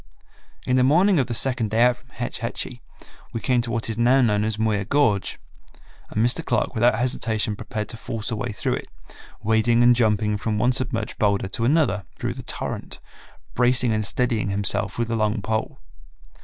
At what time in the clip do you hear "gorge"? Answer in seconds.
4.83-5.37